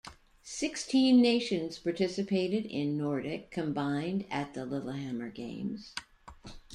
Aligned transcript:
Sixteen 0.41 1.21
nations 1.21 1.77
participated 1.77 2.65
in 2.65 2.97
nordic 2.97 3.51
combined 3.51 4.25
at 4.31 4.55
the 4.55 4.65
Lillehammer 4.65 5.29
Games. 5.29 5.93